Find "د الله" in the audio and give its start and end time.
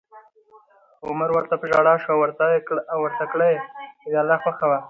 4.11-4.37